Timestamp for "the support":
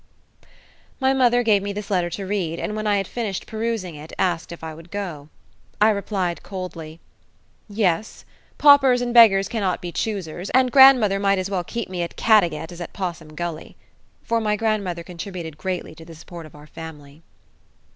16.03-16.47